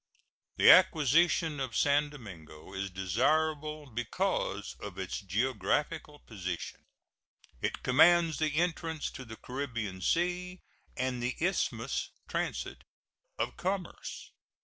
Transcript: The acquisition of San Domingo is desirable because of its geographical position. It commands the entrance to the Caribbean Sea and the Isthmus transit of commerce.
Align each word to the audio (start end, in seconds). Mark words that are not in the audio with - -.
The 0.57 0.71
acquisition 0.71 1.59
of 1.59 1.77
San 1.77 2.09
Domingo 2.09 2.73
is 2.73 2.89
desirable 2.89 3.85
because 3.85 4.75
of 4.79 4.97
its 4.97 5.19
geographical 5.19 6.17
position. 6.17 6.79
It 7.61 7.83
commands 7.83 8.39
the 8.39 8.55
entrance 8.55 9.11
to 9.11 9.25
the 9.25 9.35
Caribbean 9.37 10.01
Sea 10.01 10.59
and 10.97 11.21
the 11.21 11.35
Isthmus 11.39 12.09
transit 12.27 12.83
of 13.37 13.55
commerce. 13.57 14.31